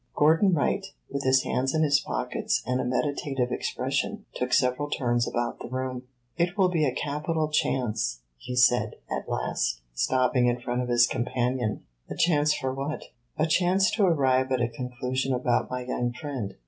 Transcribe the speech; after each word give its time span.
Gordon 0.15 0.55
Wright, 0.55 0.83
with 1.11 1.21
his 1.23 1.43
hands 1.43 1.75
in 1.75 1.83
his 1.83 1.99
pockets 1.99 2.63
and 2.65 2.81
a 2.81 2.83
meditative 2.83 3.51
expression, 3.51 4.25
took 4.33 4.51
several 4.51 4.89
turns 4.89 5.27
about 5.27 5.59
the 5.59 5.69
room. 5.69 6.07
"It 6.37 6.57
will 6.57 6.69
be 6.69 6.85
a 6.85 6.91
capital 6.91 7.49
chance," 7.49 8.21
he 8.39 8.55
said, 8.55 8.95
at 9.11 9.29
last, 9.29 9.81
stopping 9.93 10.47
in 10.47 10.59
front 10.59 10.81
of 10.81 10.89
his 10.89 11.05
companion. 11.05 11.83
"A 12.09 12.15
chance 12.15 12.51
for 12.51 12.73
what?" 12.73 13.09
"A 13.37 13.45
chance 13.45 13.91
to 13.91 14.03
arrive 14.07 14.51
at 14.51 14.59
a 14.59 14.67
conclusion 14.67 15.35
about 15.35 15.69
my 15.69 15.85
young 15.85 16.11
friend." 16.13 16.55